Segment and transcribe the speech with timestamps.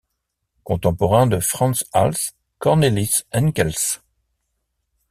[0.63, 4.01] Contemporain de Frans Hals, Cornelis Engelsz.